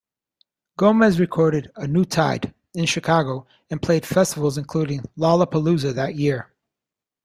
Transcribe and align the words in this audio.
Gomez 0.77 1.19
recorded 1.19 1.69
"A 1.75 1.85
New 1.85 2.05
Tide" 2.05 2.55
in 2.73 2.87
Chicago, 2.87 3.45
and 3.69 3.79
played 3.79 4.03
festivals 4.03 4.57
including 4.57 5.03
Lollapalooza 5.15 5.93
that 5.93 6.15
year. 6.15 6.51